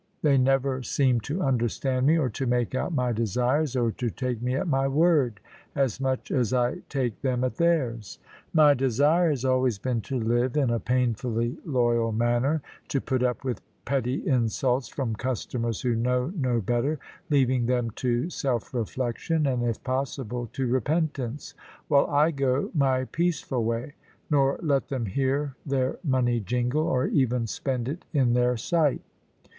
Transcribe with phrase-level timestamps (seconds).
[0.23, 4.41] They never seem to understand me, or to make out my desires, or to take
[4.41, 5.39] me at my word,
[5.75, 8.17] as much as I take them at theirs.
[8.51, 13.43] My desire has always been to live in a painfully loyal manner, to put up
[13.43, 16.97] with petty insults from customers who know no better,
[17.29, 21.53] leaving them to self reflection, and if possible to repentance,
[21.89, 23.93] while I go my peaceful way,
[24.31, 29.01] nor let them hear their money jingle, or even spend it in their sight.